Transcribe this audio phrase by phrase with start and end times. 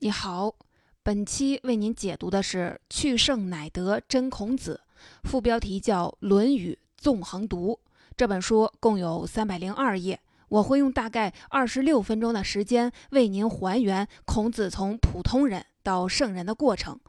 [0.00, 0.54] 你好，
[1.02, 4.82] 本期为您解读的是《去圣乃德真孔子》，
[5.26, 7.72] 副标题叫《论语纵横读》。
[8.14, 17.00] 这本书共有三百零二页，我会用大概二十六分钟的时间为您还原孔子从普通人到圣人的过程，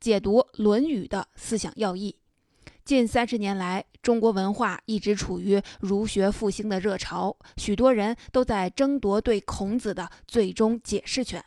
[0.00, 2.16] 解读《论语》的思想要义。
[2.82, 11.44] 近三十年来，中国文化一直处于儒学复兴的热潮，许多人都在争夺对孔子的最终解释权。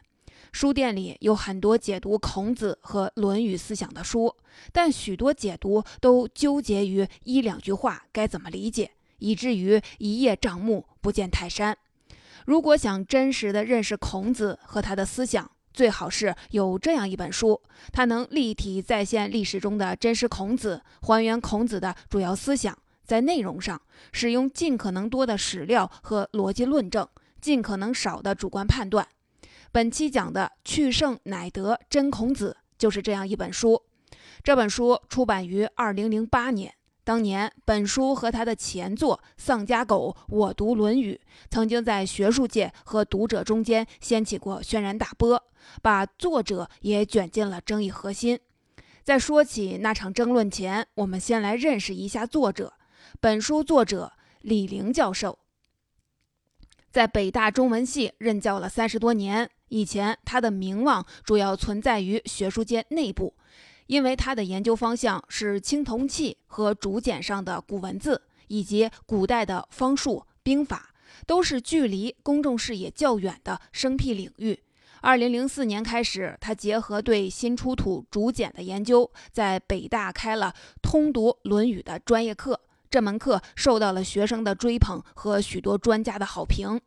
[0.56, 4.34] 书店里有很多解读孔子和《论语》思想的书，
[4.72, 11.78] 但许多解读都纠结于一两句话该怎么理解，以至于一叶障目，不见泰山。
[12.46, 23.82] 如果想真实的认识孔子和他的思想，最好是有这样一本书，它能立体再现历史中的真实孔子，还原孔子的主要思想，在内容上
[24.14, 27.06] 使用尽可能多的史料和逻辑论证，
[27.42, 29.06] 尽可能少的主观判断。
[29.76, 33.84] 本期讲的《去圣乃德真孔子》就是这样一本书。
[34.42, 36.74] 这本书出版于二零零八年，
[37.04, 45.44] 当年本书和他的前作《丧家狗我读论语》曾经在学术界和读者中间掀起过轩然大波，
[45.82, 48.40] 把作者也卷进了争议核心。
[49.04, 52.72] 在说起那场争论前，我们先来认识一下作者。
[53.20, 55.38] 本书作者李陵教授，
[56.90, 59.52] 在北大中文系任教了三十多年。
[59.70, 63.34] 以前他的名望主要存在于学术界内部，
[63.88, 70.94] 因为他的研究方向是青铜器和竹简上的古文字，以及古代的方术、兵法，
[71.26, 74.60] 都是距离公众视野较远的生僻领域。
[75.02, 82.60] 二零零四年开始，他结合对新出土竹简的研究，在北大开了通读《论语》的专业课。
[82.90, 86.80] 这门课受到了学生的追捧和许多专家的好评。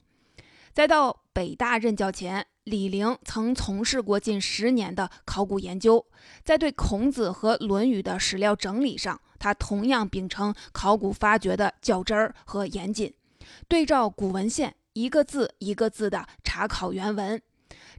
[0.72, 6.04] 再到北大任教前，李陵曾从事过近十年的考古研究，
[6.44, 13.12] 在对孔子和《论语》的史料整理上，他同样秉承考古发掘的较真儿和严谨，
[13.66, 17.40] 对照古文献，一个字一个字地查考原文。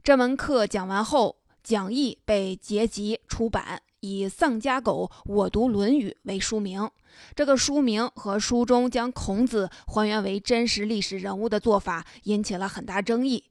[0.02, 6.88] 这门课讲完后，讲义被结集出版，以《丧家狗我读论语》为书名。
[7.34, 13.44] 这个书名和书中将孔子还原为真实历史人物的做法引起了很大争议。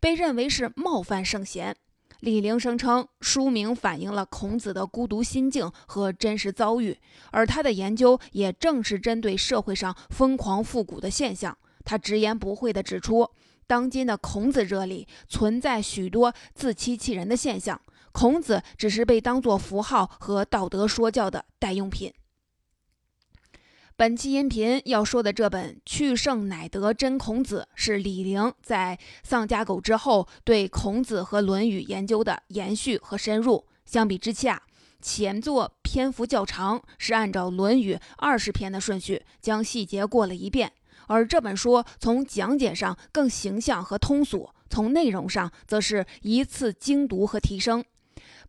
[0.00, 1.76] 被认为是冒犯圣贤。
[2.20, 6.96] 李陵声称，书名反映了孔子的孤独心境和真实遭遇，
[7.30, 11.56] 而他的研究也正是针对社会上疯狂复古的现象。
[11.84, 13.28] 他直言不讳地指出，
[13.66, 17.80] 当今的孔子热里存在许多自欺欺人的现象，
[18.12, 22.12] 孔子只是被当作符号和道德说教的代用品。
[23.98, 33.64] 本期音频要说的这本《去圣乃德真孔子》是李陵在丧家狗之后对孔子和《论语》研究的延续和深入。
[33.86, 34.62] 相比之下，
[35.00, 40.68] 前作篇幅较长，是按照《论语》二十篇的顺序将细节过了一遍；
[41.06, 47.82] 而这本书从讲解上更形象和通俗，从内容上则是一次精读和提升。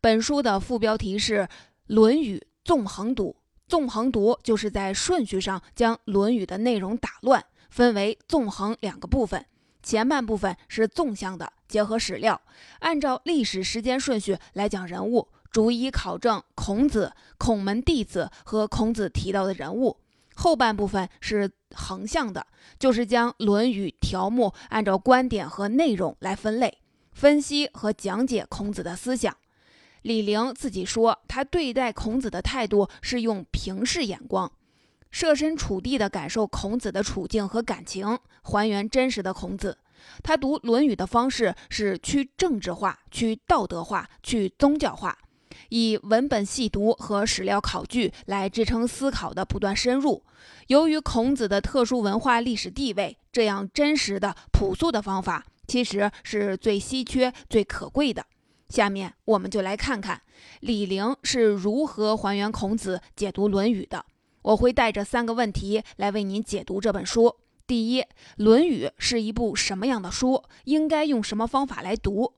[0.02, 1.40] 本书的副标题是
[1.86, 3.37] 《论语纵横读》。
[3.68, 9.46] 纵横读就是在顺序上将《论语》的内容打乱，分为纵横两个部分。
[9.84, 12.42] 前半部分是纵向的，结合史料，
[12.80, 19.98] 按照历史时间顺序来讲人物，逐一考证孔子、孔门弟子和孔子提到的人物。
[20.36, 22.48] 后半部分是横向的，
[22.80, 26.78] 就是将《论语》条目按照观点和内容来分类，
[27.12, 29.36] 分析和讲解孔子的思想。
[30.04, 34.52] 李陵自己说，他对待孔子的态度是用平视眼光，
[35.12, 39.78] 设身处地地感受孔子的处境和感情，还原真实的孔子。
[40.24, 45.18] 他读《论语》的方式是去政治化、去道德化、去宗教化，
[45.70, 50.24] 以文本细读和史料考据来支撑思考的不断深入。
[50.68, 58.26] 由于孔子的特殊文化历史地位，这样真实的朴素的方法其实是最稀缺、最可贵的。
[58.70, 60.22] 下面我们就来看看
[60.60, 64.06] 李陵是如何还原孔子、解读《论语》的。
[64.42, 67.36] 我会带着三个问题来为您解读这本书：
[67.66, 68.02] 第一，
[68.38, 70.44] 《论语》是一部什么样的书？
[70.66, 72.34] 应该用什么方法来读？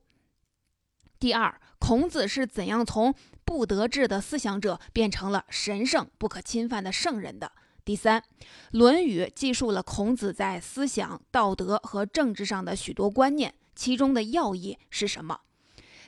[1.18, 7.52] 第二，孔子是怎样从不得志的思想者变成了神圣不可侵犯的圣人的？
[7.84, 8.20] 第三，
[8.70, 15.40] 《论语》记述了孔子在思想、道德和政治上的许多观念，其中的要义是什么？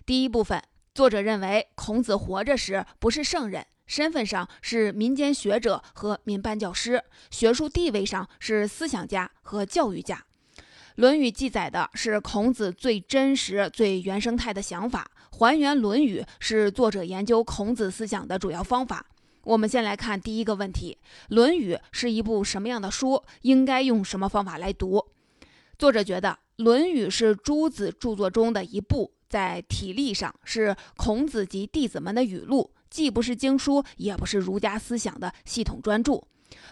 [0.04, 0.60] 第一部分，
[0.94, 10.16] 作者认为孔子活着时不是圣人，身份上是民间学者和民办教师，学术地位上是思想家和教育家。
[10.96, 19.06] 《论语》记载的是孔子最真实、最原生态的想法，还原《论语》是作者研究孔子思想的主要方法。
[19.44, 23.22] 我们先来看第一个问题：《论语》是一部什么样的书？
[23.43, 25.06] 应该用什么方法来读？
[25.78, 36.12] 作者觉得，《论语》是诸子著作中的一部，在体力上是孔子及弟子们的语录，既不是经书，也不是儒家思想的系统专著。《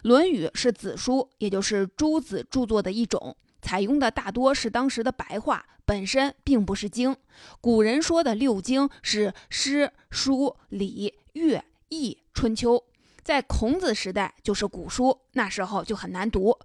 [0.02, 7.16] 论语》是子书，也就是诸子著作的一种，采用的大多是当时的白话，本身并不是经。
[7.62, 11.56] 古人说的六经是诗、书、礼、乐。
[11.88, 12.76] 《易》《春秋》
[13.22, 16.50] 在孔子时代就是古书，那时候就很难读。《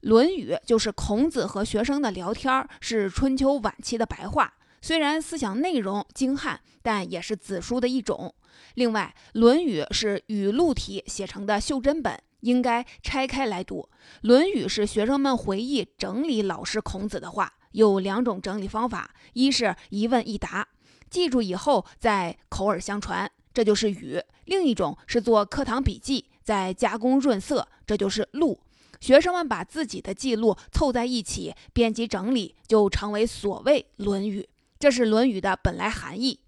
[0.00, 4.52] 论语》就是孔子和学生的聊天，是春秋晚期的白话。
[4.84, 8.34] 虽然思想内容精悍，但也是子书的一种。
[8.74, 13.88] 另外，《论语》是语录体写成的袖珍本，应该拆开来读。
[14.20, 20.68] 《论语》是学生们回忆整理老师孔子的话，有两种整理方法：一是一问一答，
[21.08, 23.32] 记住以后再口耳相传。
[23.54, 28.60] 这就是语，另一种是做课堂笔记，再加工润色，这就是录。
[29.00, 34.42] 学生们把自己的记录凑在一起，编辑整理，就成为所谓《论语》。
[34.84, 36.40] 这是《论语》的本来含义。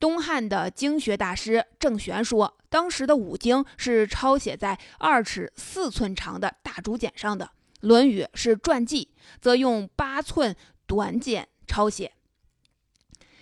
[0.00, 7.44] 东汉的经学大师郑玄说，当时的五经是抄写在二尺四寸长的大竹简上的，
[7.80, 9.10] 《论语》是传记，
[9.42, 10.56] 则用八寸
[10.86, 12.14] 短简抄写。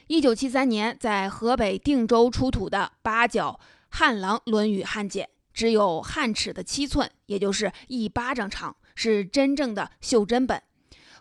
[0.09, 10.61] 一九七三年，在河北定州出土的八角汉郎《论语汉简》，只有汉尺的七寸，也就是一巴掌长，是真正的袖珍本。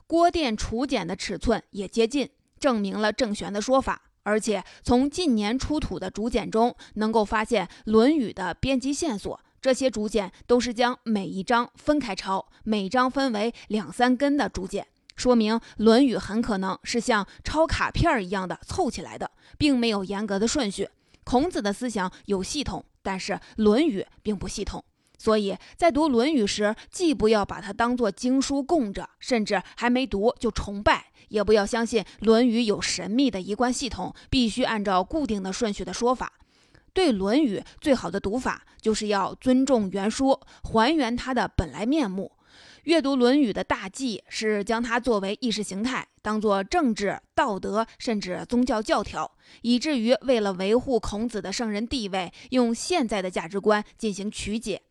[0.07, 2.27] 郭店楚简的尺寸也接近，
[2.63, 4.01] 证明了郑玄的说法。
[4.23, 9.37] 而且从近年出土的竹简中，能够发现《论语》的编辑线索。
[9.61, 14.87] 这些竹简都是将每一章分开抄，每章分为两三根的竹简。
[15.17, 20.87] 说明《论语》很可能是像抄卡片一样的凑起来的，并没有严格的顺序。
[21.25, 24.83] 孔子的思想有系统，但是《论语》并不系统，
[25.17, 36.33] 所以在读《论语》时，既不要把它当作经书供着，甚至还没读就崇拜，也不要相信《论语》有神秘的一贯系统，必须按照固定的顺序的说法。
[36.93, 42.31] 对《论语》最好的读法，就是要尊重原书，还原它的本来面目。
[42.83, 49.31] 阅读《论语》的大忌是将它作为意识形态，当作政治、道德甚至宗教教条，
[49.61, 54.81] 以至于为了维护孔子的圣人地位，用现在的价值观进行曲解。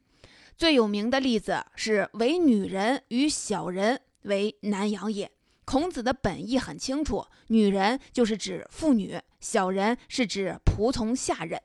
[0.57, 5.31] 最有名的例子是“唯女人与小人为难养也”。
[5.65, 11.61] 孔子的本意很清楚，女人就是指妇女，小人是指仆从下人。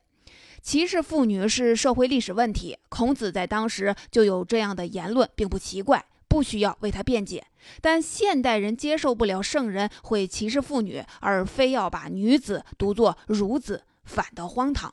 [0.62, 6.04] 歧视妇女是社会历史问题，孔子在当时就有这样的言论，并不奇怪。
[6.28, 7.46] 不需要为他辩解，
[7.80, 14.92] 但现代人接受不了圣人会歧视妇女，而非要把女子读作孺子，反倒荒唐。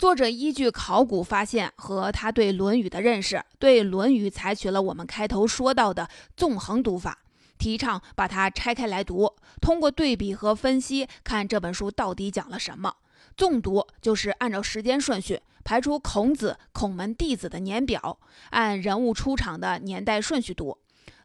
[0.00, 7.18] 作者依据考古发现和他对《论语》的认识，对《论语》采取了我们开头说到的纵横读法，
[7.58, 9.30] 提倡把它拆开来读，
[9.60, 12.94] 通过对比和分析，看这本书到底讲了什么。
[13.36, 15.38] 纵读就是按照时间顺序。
[15.62, 18.18] 排除孔子、孔门弟子的年表，
[18.52, 20.70] 按人物出场的年代顺序读。《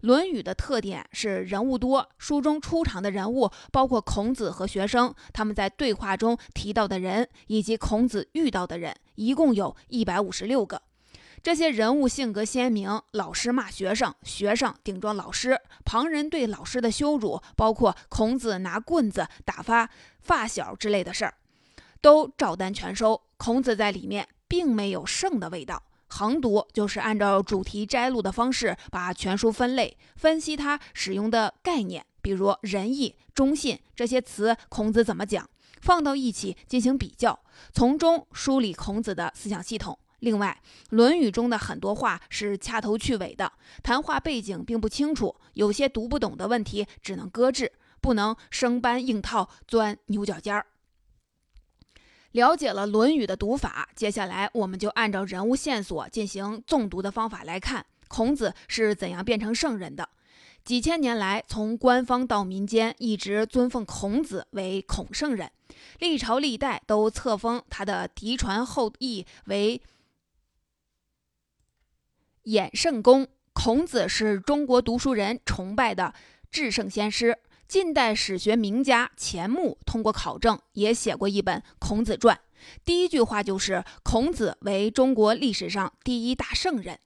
[0.06, 10.80] 论语》的特点是人物多，书中出场的人物包括孔子和学生，他们在对话中提到的人，以及孔子遇到的人，一共有一百五十六个。
[11.42, 19.90] 这些人物性格鲜明，老师骂学生，学生顶撞老师，旁人对老师的羞辱，包括孔子拿棍子打发
[20.21, 21.33] 发小之类的事儿，
[22.00, 23.19] 都照单全收。
[23.38, 25.81] 孔子在里面并没有圣的味道。
[26.18, 35.50] 横读就是按照主题摘录的方式，把全书分类，分析它使用的概念，比如仁义、忠信这些词，孔子怎么讲，
[35.81, 37.38] 放到一起进行比较，
[37.74, 40.00] 从中梳理孔子的思想系统。
[40.19, 40.57] 另外，
[40.92, 43.52] 《论语》中的很多话是掐头去尾的，
[43.84, 50.66] 谈话背景并不清楚，有些读不懂的问题只能搁置，不能生搬硬套钻牛角尖儿。
[52.35, 60.09] 了解了《论语》的读法，接下来我们就按照人物线索进行纵读的方法来看孔子是怎样变成圣人的。
[60.65, 65.49] 几千年来，从官方到民间，一直尊奉孔子为孔圣人，
[65.99, 69.81] 历朝历代都册封他的嫡传后裔为
[72.44, 73.25] 衍圣公。
[73.54, 76.13] 孔子是中国读书人崇拜的
[76.51, 77.39] 至圣先师。
[77.68, 82.36] 近代史学名家钱穆通过考证，也写过一本《孔子传》。
[82.86, 87.00] 第一句话就是：“孔子为中国历史上第一大圣人。”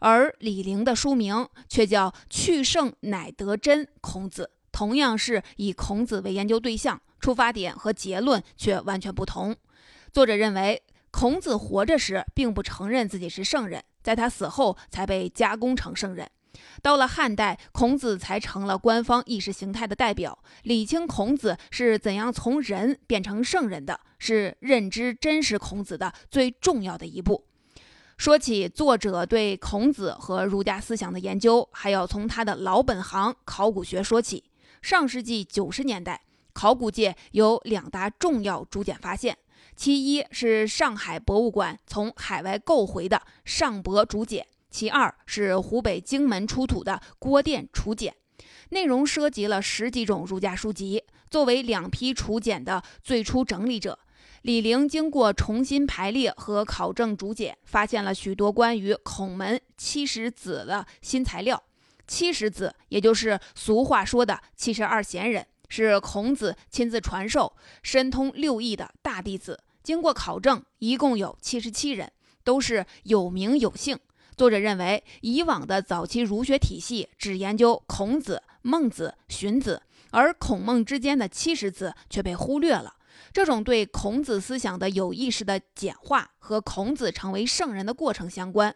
[0.00, 9.54] 而李陵的书名却叫“去圣乃得真孔子”，同样是以孔子为研究对象，出发点和结论却完全不同。
[10.12, 16.28] 作者认为，孔子活着时并不承认自己是圣人，在他死后才被加工成圣人。
[16.82, 20.38] 到了汉代，孔子才成了官方意识形态的代表。
[20.62, 27.44] 理清孔子是怎样从人变成圣人的，是认知真实孔子的最重要的一步。
[28.16, 34.44] 说起作者对孔子和儒家思想的研究，还要从他的老本行考古学说起。
[34.80, 36.22] 上世纪九十年代，
[36.54, 39.36] 考古界有两大重要竹简发现，
[39.74, 44.46] 其一是上海博物馆从海外购回的上博竹简。
[44.76, 48.14] 其二是湖北荆门出土的郭店楚简，
[48.68, 51.02] 内容涉及了十几种儒家书籍。
[51.30, 53.98] 作为两批楚简的最初整理者，
[54.42, 61.62] 李陵经过重新排列和考证竹简，发现了许多关于孔门七十子的新材料。
[62.06, 69.58] 七十子，也就是俗话说的七十二贤人，是孔子亲自传授、深通六艺的大弟子。
[69.82, 72.12] 经过考证，一共有七十七人，
[72.44, 73.98] 都是有名有姓。
[74.36, 82.96] 作者认为，以往的早期儒学体系只研究孔子、孟子、荀子，而孔孟之间的七十子却被忽略了。
[83.32, 88.74] 这种对孔子思想的有意识的简化，和孔子成为圣人的过程相关。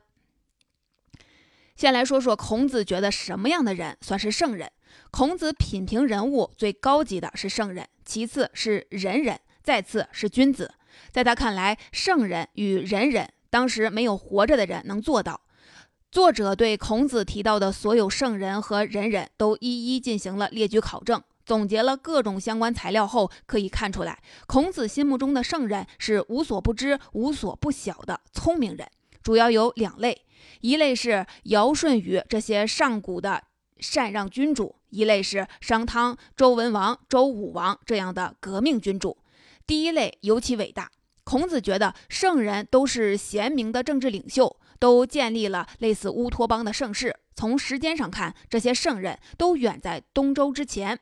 [1.76, 4.72] 先来说说孔子觉得什么样的人算是圣人。
[5.10, 10.72] 孔子品评人物最高级的是圣人，其次是仁人，再次是君子。
[11.12, 15.38] 在他看来，圣人与仁人，当时没有活着的人能做到。
[16.10, 28.88] 作者对孔子提到的所有圣人和仁人都一一进行了列举考证，总结了各种相关材料后，可以看出来，孔子心目中的圣人是无所不知、无所不晓的聪明人，
[29.22, 30.24] 主要有两类：
[30.62, 33.44] 一类是尧舜禹这些上古的
[33.78, 39.16] 禅让君主，一类是商汤、周文王、周武王这样的革命君主。
[39.64, 40.90] 第一类尤其伟大，
[41.22, 44.56] 孔子觉得圣人都是贤明的政治领袖。
[44.80, 47.14] 都建立了类似乌托邦的盛世。
[47.37, 50.99] 从时间上看，这些圣人都远在东周之前。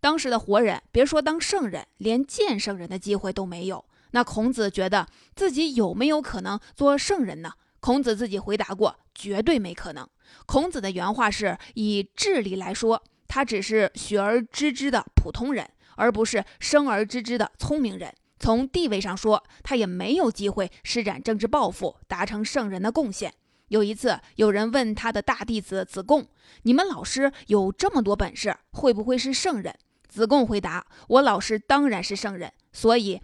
[0.00, 3.84] 当时的活人，别说当圣人，连见圣人的机会都没有。
[4.12, 7.52] 那孔子觉得自己有没有可能做圣人呢？
[7.80, 10.08] 孔子自己回答过，绝对没可能。
[10.46, 18.14] 孔子的原话是：以智力来说，他只是学而知之的普通人，而不是生而知之的聪明人。
[18.38, 23.34] 从地位上说，他也没有机会施展政治抱负，达成圣人的贡献。
[23.68, 26.26] 有一次，有人问他的大弟子子贡
[26.62, 29.74] ：“你们老师有这么多本事，会不会是圣人？”
[30.08, 33.20] 子贡回答：“我老师当然是圣人，所以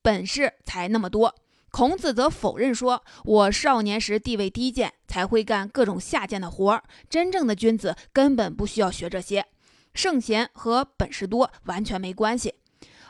[0.00, 1.34] 本事才那么多。”
[1.70, 6.84] 孔子则否认说：“我少年时地位低贱，才会干各种下贱的活儿。
[7.10, 9.46] 真正的君子根本不需要学这些，
[9.94, 12.54] 圣贤和本事多完全没关系。”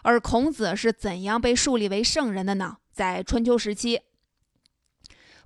[0.03, 2.77] 而孔子是怎样被树立为圣人的呢？
[2.93, 4.01] 在春秋时期，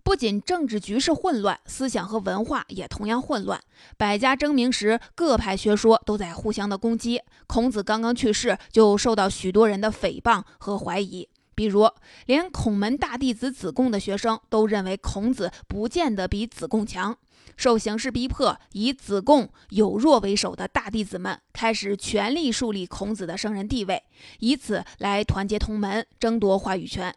[0.03, 3.61] 不仅政治局势混乱，思想和文化也同样混乱。
[3.97, 7.21] 百家争鸣时，各派学说都在互相的攻击。
[7.47, 11.29] 孔子刚刚去世，就受到许多人的诽谤和怀疑。
[11.57, 11.91] 比如，
[12.27, 17.17] 连孔门大弟子子贡的学生都认为孔子不见得比子贡强。
[17.57, 24.03] 受形势逼迫，以子贡有弱为首的大弟子们开始全力树立孔子的圣人地位，
[24.41, 27.15] 以此来团结同门，争夺话语权。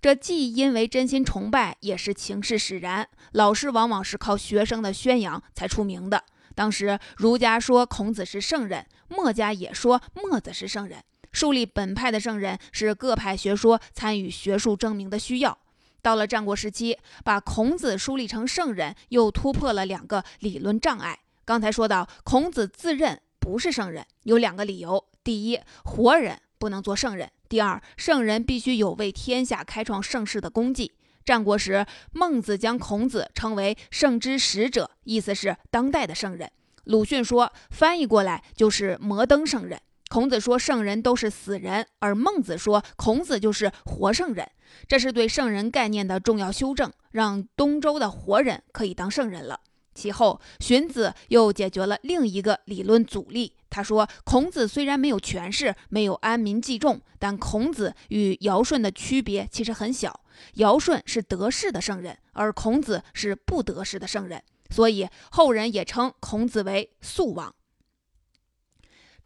[0.00, 3.08] 这既因为真心崇拜，也是情势使然。
[3.32, 6.24] 老师往往是靠学生的宣扬才出名的。
[6.54, 11.02] 当时儒家说孔子是圣人，墨家也说墨子是圣人。
[11.32, 15.58] 树立本派的圣人是各派学说参与学术争鸣的需要。
[16.02, 21.18] 到了战国时期，把孔子树立成圣人，又突破了两个理论障碍。
[21.44, 30.92] 刚才说到，孔子自认不是圣人，有两个理由：第一，活人不能做圣人；第二，圣人必须有为天下开创盛世的功绩。
[31.22, 36.50] 战国时，孟子将孔子称为“圣之使者”，意思是当代的圣人。
[36.84, 39.80] 鲁迅说，翻译过来就是“摩登圣人”。
[40.10, 44.50] 孔子说圣人都是死人，而孟子说孔子就是活圣人，
[44.88, 49.60] 这是对圣人概念的重要修正，让东周的活人可以当圣人了。
[49.94, 53.54] 其后，荀子又解决了另一个理论阻力。
[53.70, 60.22] 他说，孔子虽然没有权势，没有安民济众，但孔子与尧舜的区别其实很小。
[60.54, 67.54] 尧舜是得势的圣人，而孔子是不得势的圣人，所以后人也称孔子为素王。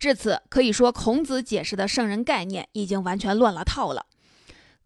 [0.04, 4.04] 至此，可以说孔子解释的圣人概念已经完全乱了套了。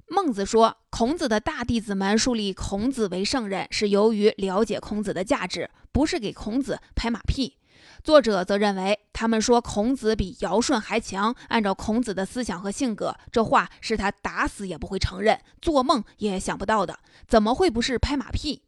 [0.06, 7.56] 孟子说，孔子的大弟子们树立孔子为圣人，是由于了解孔子的价值，不是给孔子拍马屁。
[8.04, 16.96] 作者则认为，他们说孔子比尧舜还强，按照孔子的思想和性格，这话是他打死也不会承认，做梦也想不到的。
[17.26, 18.62] 怎么会不是拍马屁？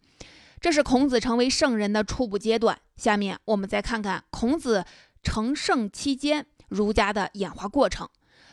[0.61, 2.77] 这是孔子成为圣人的初步阶段。
[2.97, 4.85] 下面我们再看看孔子
[5.23, 8.09] 成圣期间儒家的演化过程。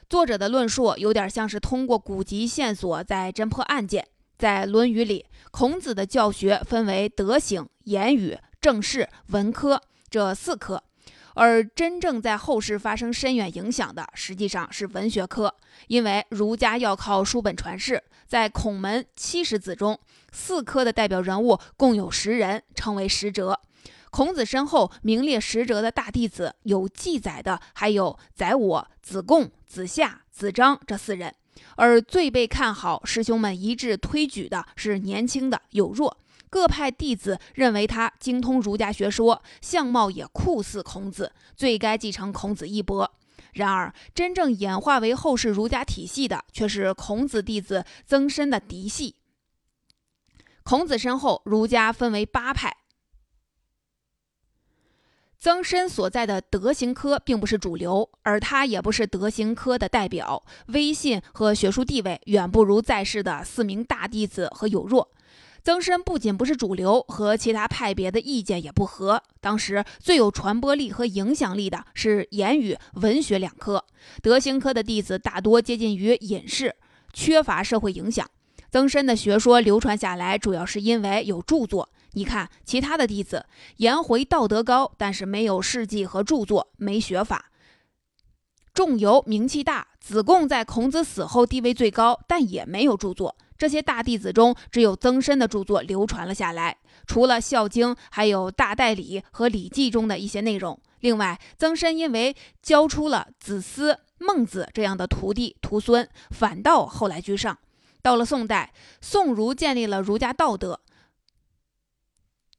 [0.10, 4.08] 作者的论述有点像是通过古籍线索在侦破案件。
[4.38, 10.84] 在《论语》里，孔子的教学分为德行、言语、政事、文科这四科，
[11.34, 15.56] 而真正在后世发生深远影响的，实际上是文学科，
[15.88, 18.04] 因为儒家要靠书本传世。
[18.28, 20.00] 在孔门七十子中，
[20.32, 23.60] 四科的代表人物共有十人，称为十哲。
[24.18, 31.36] 孔子身后名列十哲的大弟子，有记载的还有宰我、子贡、子夏、子张这四人，
[31.76, 36.18] 而最被看好、师兄们一致推举的是年轻的有若。
[36.50, 43.14] 各派弟子认为他精通儒家学说，相貌也酷似孔子，最该继承孔子衣钵。
[43.54, 49.18] 然而，真正演化为后世儒家体系的，却是孔子弟子曾参的嫡系。
[50.64, 52.78] 孔子身后，儒家分为八派。
[55.40, 65.12] 曾参所在的德行科并不是主流，而他也不是德行科的代表，威信和学术地位远不如在世的四名大弟子和有若。
[65.64, 69.22] 曾参不仅不是主流，和其他派别的意见也不合。
[69.40, 73.86] 当时最有传播力和影响力的是言语、文学两科，
[74.24, 76.76] 德行科的弟子大多接近于隐士，
[77.14, 78.28] 缺乏社会影响。
[78.72, 81.90] 曾参的学说流传下来，主要是因为有著作。
[82.14, 83.46] 你看，其他的弟子
[83.78, 87.38] 颜回道德高，但是没有事迹和著作，没学法；
[88.74, 93.36] 仲由名气大，子贡在孔子死后地位最高，但也没有著作。
[93.58, 100.80] 这些大弟子中，只有曾参的著作流传了下来，除了《孝经》，还有《大代理》和《礼记》中的一些内容。
[101.00, 107.58] 另外，曾参因为教出了子思、孟子这样的徒弟徒孙，反倒后来居上。
[108.04, 110.82] 到了宋代，宋儒建立了儒家道德。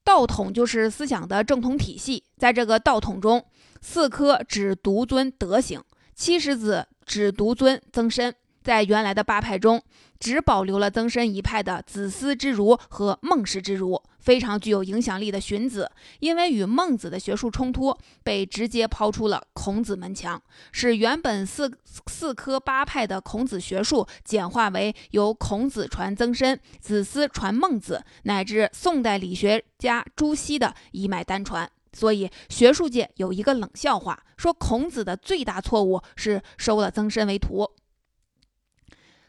[0.09, 3.45] 道统就是思想的正统体系，在这个道统中，
[3.83, 8.35] 四科只独尊德行，七十子只独尊曾参。
[8.63, 9.83] 在原来的八派中，
[10.19, 21.73] 只保留了曾参一派的子思之儒和孟氏之儒，非常具有影响力的荀子，因为与孟子的学术冲突，被直接抛出了孔子门墙，使原本四
[22.09, 31.67] 四科八派的孔子学术简化为由孔子传曾参，子思传孟子，乃至宋代理学家朱熹的一脉单传。
[31.95, 37.67] 所以学术界有一个冷笑话，说孔子的最大错误是收了曾参为徒。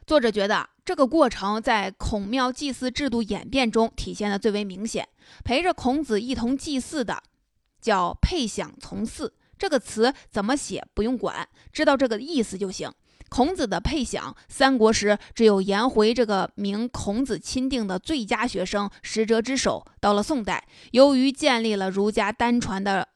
[0.09, 5.07] 作者觉得这个过程在孔庙祭祀制度演变中体现的最为明显。
[5.43, 7.21] 陪着孔子一同祭祀的
[7.79, 12.91] 叫配享从祀，这个词怎么写不用管，知道这个意思就行。
[13.29, 19.85] 孔子的配享，三国时只有颜回这个名孔子钦定的最佳学生使者之首。
[19.99, 23.09] 到了宋代，由于建立了儒家单传的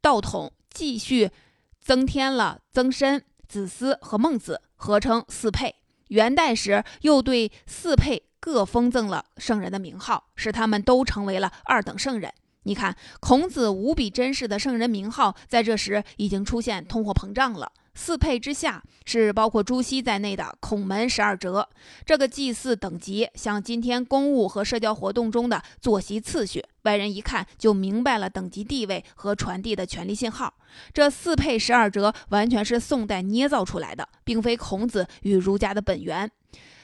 [0.00, 1.32] 道统，继续
[1.80, 5.74] 增添了曾参、子思和孟子，合称四配。
[6.12, 12.30] 元代时，又对四配各封赠了圣人的名号，使他们都成为了二等圣人。
[12.64, 17.72] 你看，孔子无比珍视的圣人名号，在这时已经出现通货膨胀了。
[17.94, 21.68] 四配之下是包括朱熹在内的孔门十二哲，
[22.04, 30.54] 这个祭祀等级像今天公务和社交活动中的坐席次序，外人一看就明白了等级地位和传递的权力信号。
[30.92, 36.30] 这四配十二哲完全是宋代捏造出来的，并非孔子与儒家的本源。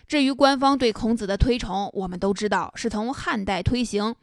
[0.06, 4.14] 至于官方对孔子的推崇，我们都知道是从汉代推行。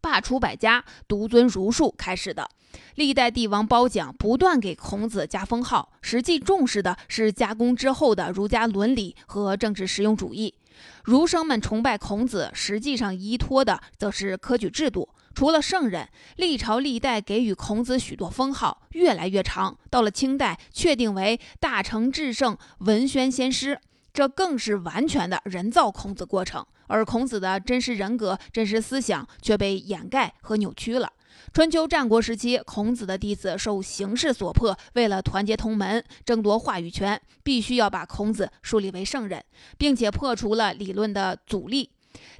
[0.00, 2.48] 罢黜百家，独尊儒术开始的，
[2.94, 10.54] 历代帝王褒奖，不断给孔子加封号，实际重视的是加工之后的儒家伦理和政治实用主义。
[11.04, 15.08] 儒生们崇拜孔子，实际上依托的则是科举制度。
[15.34, 19.78] 除了圣人，历朝历代给予孔子许多封号，越来越长。
[19.88, 23.80] 到了清代，确定为大成至圣、文宣先师，
[24.12, 26.66] 这更是完全的人造孔子过程。
[26.88, 31.12] 而孔子的真实人格、真实思想却被掩盖和扭曲了。
[31.52, 39.42] 春秋战国时期，孔子的弟子受形势所迫，为了团结同门、争夺话语权，必须要把孔子树立为圣人，
[39.78, 41.90] 并且破除了理论的阻力。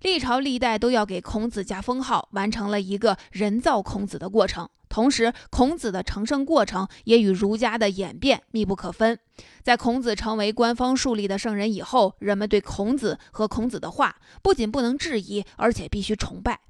[0.02, 4.68] 历朝历代都要给孔子加封号，完成了一个人造孔子的过程。
[4.88, 9.18] 同时，孔子的成圣过程也与儒家的演变密不可分。
[9.62, 16.60] 在孔子成为官方树立的圣人以后，人们对孔子和孔子的话不仅不能质疑，而且必须崇拜。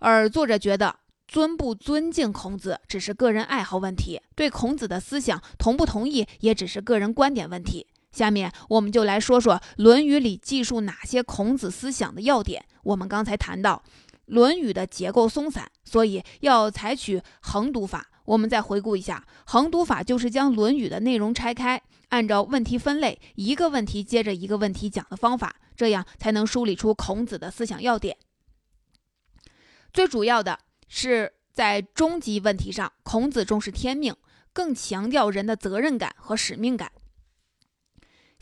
[0.00, 0.96] 而作者觉得，
[1.28, 7.86] 尊不尊敬孔子只是个人爱好问题，对孔子的思想同不同意也只是个人观点问题。
[8.14, 12.64] 下面我们就来说说《论语》里记述哪些孔子思想的要点。
[12.84, 13.82] 我们刚才谈到，
[14.26, 18.08] 《论语》的结构松散，所以要采取横读法。
[18.26, 28.16] 我们再回顾一下，横读法就是将《论语》的内容拆开，按照问题分类，一个问题接着一个问题讲的方法，这样才能梳理出孔子的思想要点。
[29.92, 34.14] 最主要的是在终极问题上，孔子重视天命，
[34.52, 36.92] 更强调人的责任感和使命感。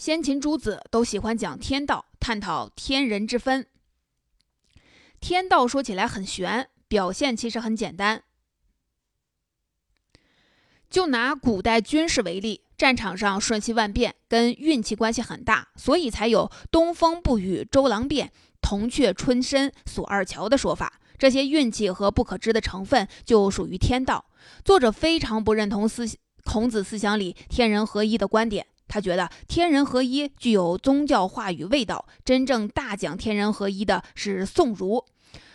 [0.03, 3.69] 先秦诸子都喜欢讲天道，探讨天人之分。
[5.21, 8.25] 天道说起来很玄，表现其实很简单。
[10.91, 21.01] 就拿古代军事为例，战场上瞬息万变，跟运气关系很大，所以才有“东风不与周郎便，铜雀春深锁二乔”的说法。
[21.17, 24.25] 这些运气和不可知的成分就属于天道。
[24.65, 26.05] 作者非常不认同思
[26.43, 28.67] 孔子思想里天人合一的观点。
[28.93, 35.03] 他觉得天人合一具有宗教话语味道，真正大讲天人合一的是宋儒。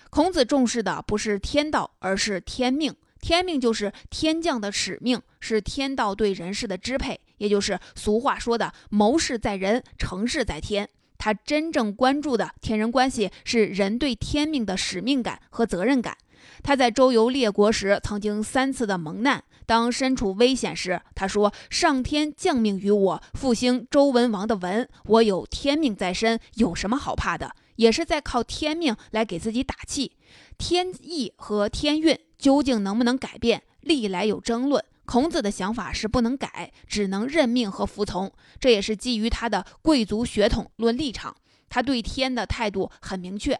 [0.09, 2.95] 孔子重视的不是天道，而是天命。
[3.21, 10.89] 天命就是天降的使命，是天道对人事的支配，也就是俗话说的“谋事在人，成事在天”。
[11.19, 16.17] 他真正关注的天人关系是人对天命的使命感和责任感。
[16.63, 19.43] 他在周游列国时，曾经三次的蒙难。
[19.67, 30.13] 当身处危险时，他说：“上天降命于我，复兴周文王的文，我有天命在身，有什么好怕的？”也是在靠天命来给自己打气。
[30.57, 34.83] 天意和天运究竟能不能改变，历来有争论。
[35.05, 38.31] 孔子的想法是不能改，只能认命和服从。
[38.59, 41.35] 这也是基于他的贵族血统论立场。
[41.69, 43.59] 他对天的态度很明确。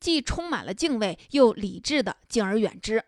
[0.00, 3.04] 既充满了敬畏，又理智的敬而远之。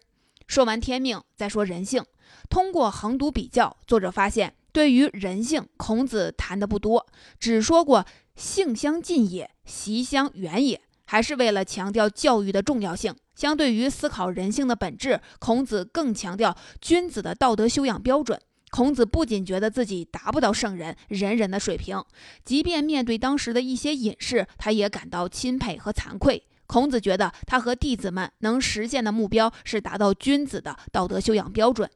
[0.46, 2.04] 说完天命，再说人性。
[2.48, 7.06] 通过横读比较，作者发现，对于人性，孔子谈的不多，
[7.38, 8.06] 只说过
[8.36, 13.14] “性相近也，习相远也”，还是为了强调教育的重要性。
[13.34, 18.40] 相对于思考人性的本质，孔子更强调君子的道德修养标准。
[18.70, 22.02] 孔子不仅觉得自己达不到圣人、仁人的水平，
[22.44, 26.42] 即便面对当时的一些隐士，他也感到钦佩和惭愧。
[26.66, 31.88] 孔子觉得，他和弟子们能实现的目标是达到君子的道德修养标准。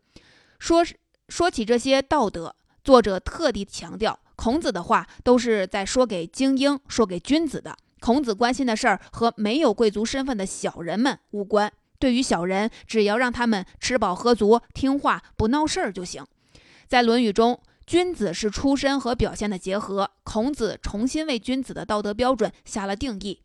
[0.61, 0.85] 说
[1.29, 7.77] 说起这些道德，作者特地强调，孔子的话都是在说给精英、说给君子的。
[7.99, 11.73] 孔子关心的事儿和没有贵族身份的小人们无关。
[11.99, 16.25] 对于小人，只要让他们吃饱喝足、听话、不闹事儿就行。
[16.87, 20.11] 在《论语》中，君子是出身和表现的结合。
[20.25, 23.40] 孔子重新为君子的道德标准下了定义。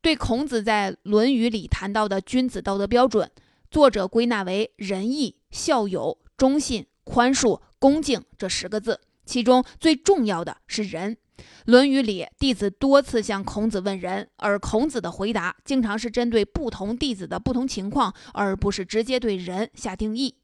[0.00, 3.30] 对孔子在《论语》里谈到的君子道德标准，
[3.70, 11.14] 作者归纳为仁义、孝友、忠信、宽恕、恭敬这十个字，其中最重要的是仁。
[11.66, 20.34] 《论语》里弟子多次向孔子问仁，而孔子的回答经常是针对不同弟子的不同情况，而不是直接对人下定义。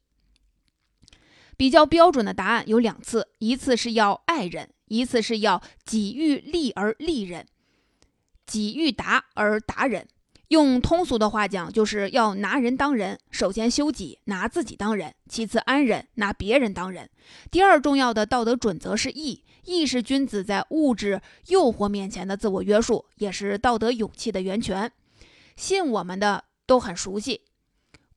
[1.57, 7.45] 比较标准的答案有两次，一次是要爱人，一次是要己欲立而立人。
[8.45, 10.07] 己欲达而达人，
[10.49, 13.17] 用通俗的话讲，就是要拿人当人。
[13.29, 17.07] 首先修己，拿自己当人；其次安人，拿别人当人。
[17.51, 24.91] 第二重要的道德准则是义，义是君子在物质诱惑面前的自我约束，也是道德勇气的源泉。
[25.55, 27.41] 信我们的都很熟悉，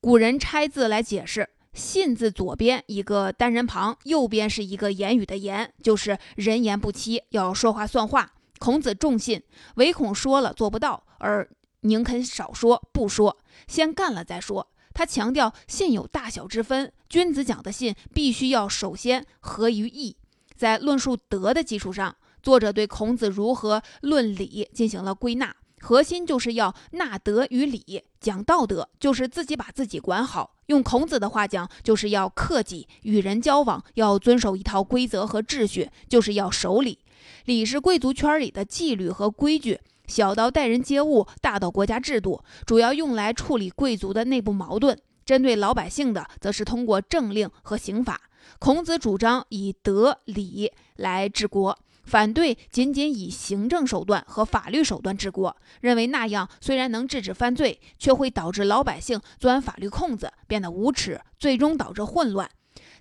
[0.00, 8.32] 古人拆字来解释，“信”字左边一个单人旁，右边是一个言语的言，就是人言不欺，要说话算话。
[8.58, 9.42] 孔子重信，
[9.74, 11.46] 唯恐说了做不到，而
[11.82, 14.68] 宁肯少说不说，先干了再说。
[14.94, 20.16] 他强调信有大小之分，君子讲的信必须要首先合于义。
[20.54, 30.56] 在论述德的基础上，作者对孔子如何论礼进行了归纳，核心就是要纳德于礼，讲道德就是自己把自己管好。
[30.66, 36.98] 用孔子的话讲，就是要克己，与人交往要遵守一套规则和秩序，就是要守礼。
[37.46, 48.20] 礼是贵族圈里的纪律和规矩，小到待人接物，大到国家制度，主要用来处理贵族的内部矛盾；针对老百姓的，则是通过政令和刑法。
[48.58, 62.50] 孔子主张以德礼来治国，反对仅仅以行政手段和法律手段治国，认为那样虽然能制止犯罪，却会导致老百姓钻法律空子，变得无耻，最终导致混乱。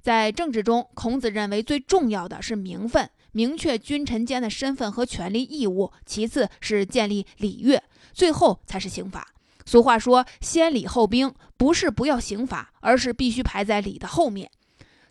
[0.01, 7.81] 在政治中，孔子认为最重要的是名分，明确君臣间的身份和权利义务；其次是建立礼乐，
[8.13, 9.27] 最后才是刑法。
[9.65, 14.49] 俗话说“先礼后兵”，不是不要刑法，而是必须排在礼的后面。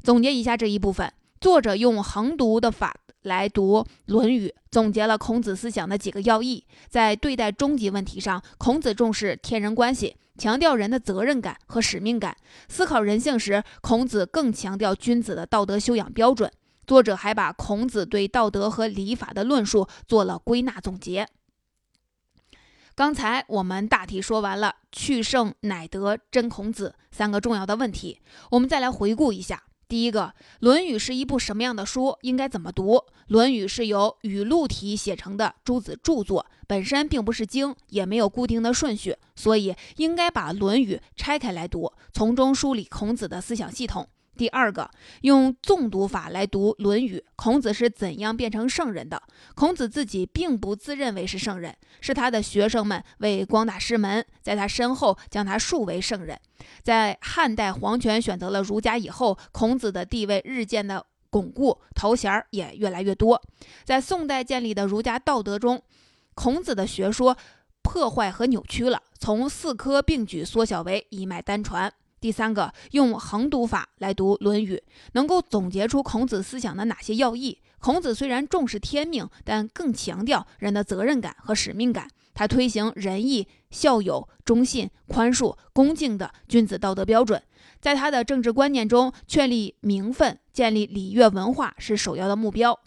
[0.02, 6.64] 总结一下这一部分，作者用横读的法来读《论语》，总结了孔子思想的几个要义。
[6.88, 10.16] 在对待终极问题上，孔子重视天人关系。
[10.38, 12.34] 强调人的责任感和使命感，
[12.66, 16.50] 思考人性时，孔子更强调君子的道德修养标准。
[16.90, 21.28] 作者还把孔子对道德和礼法的论述做了归纳总结。
[22.96, 28.18] 刚才我们大体说完了“去圣乃德，真孔子”三个重要的问题，
[28.50, 29.62] 我们再来回顾一下。
[29.86, 30.22] 第一个，
[30.58, 32.18] 《论语》是一部什么样的书？
[32.22, 32.96] 应该怎么读？
[33.28, 44.08] 《论语》是由语录体写成的诸子著作，本身并不是经，也没有固定的顺序，所以应该把《论语》拆开来读，从中梳理孔子的思想系统。
[44.40, 49.22] 第二个，用纵读法来读《论语》，孔子是怎样变成圣人的？
[49.54, 56.40] 孔子自己并不自认为是圣人，是他的学生们为光大师门，在他身后将他树为圣人。
[56.82, 63.42] 在汉代皇权选择了儒家以后，孔子的地位日渐的巩固，头衔儿也越来越多。
[63.84, 65.82] 在宋代建立的儒家道德中，
[66.34, 67.36] 孔子的学说
[67.82, 71.92] 破坏和扭曲了，从四科并举缩小为一脉单传。
[72.20, 74.76] 第三个，用横读法来读《论语》，
[75.12, 77.58] 能够总结出孔子思想的哪些要义？
[77.78, 82.08] 孔子虽然重视天命，但更强调人的责任感和使命感。
[82.34, 87.42] 他推行仁义、孝友、忠信、宽恕、恭敬的君子道德标准。
[87.80, 92.78] 在他的政治观念中，确立名分、建立礼乐文化是首要的目标。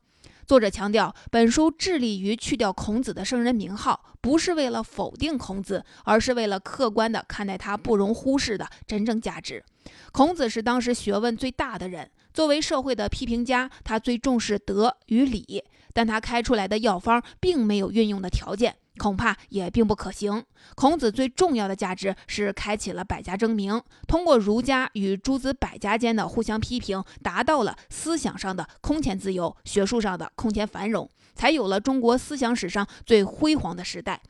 [0.46, 9.64] 作者强调，本书致力于去掉孔子的圣人名号，不是为了否定孔子，而是为了客观地看待他不容忽视的真正价值。
[10.12, 18.76] 孔子是当时学问最大的人，作为社会的批评家，他最重视德与礼，但他开出来的药方并没有运用的条件。
[18.98, 20.44] 恐怕也并不可行。
[20.76, 34.22] 孔子最重要的价值是开启了百家争鸣，通过儒家与诸子百家间的互相批评，达到了思想上的空前自由，学术上的空前繁荣，才有了中国思想史上最辉煌的时代。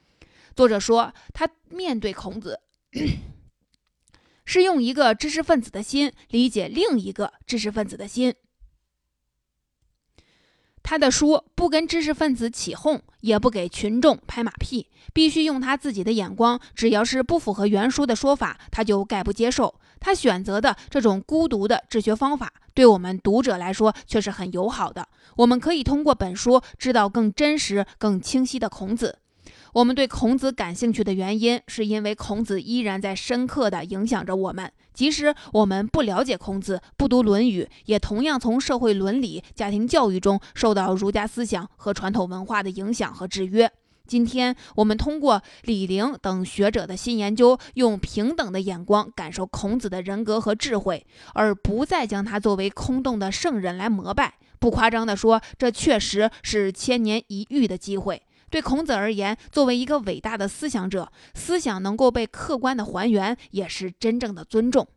[0.55, 2.59] 作者说，他面对孔子，
[4.45, 8.33] 是用一个知识分子的心理解另一个知识分子的心。
[10.83, 16.59] 他的书不跟知识分子起哄，也不给群众拍马屁，必须用他自己的眼光。
[16.75, 19.73] 只要是不符合原书的说法，他就概不接受。
[20.01, 25.07] 他选择的这种孤独的治学方法，对我们读者来说却是很友好的。
[25.37, 29.19] 我们可以通过本书知道更真实、更清晰的孔子。
[29.71, 34.71] 我们对孔子感兴趣的原因，是因为孔子依然在深刻地影响着我们。
[34.93, 43.71] 即使我们不了解孔子，不读《论语》，也同样从社会伦理、家庭教育中受到儒家思想和传统文化的影响和制约。
[44.05, 54.35] 今天，我们通过李陵等学者的新研究，用平等的眼光感受孔子的人格和智慧，而不再将他作为空洞的圣人来膜拜。
[54.59, 58.21] 不夸张地说，这确实是千年一遇的机会。
[58.53, 64.87] 对孔子而言，作为一个伟大的思想者，思想能够被客观的还原，也是真正的尊重。